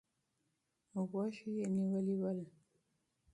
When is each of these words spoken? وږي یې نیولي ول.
وږي 1.11 1.49
یې 1.57 1.67
نیولي 1.75 2.15
ول. 2.21 2.39